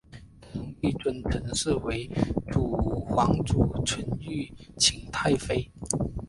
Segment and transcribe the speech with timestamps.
[0.03, 0.03] 乾
[0.63, 2.09] 隆帝尊陈氏为
[3.07, 5.71] 皇祖纯裕勤太妃。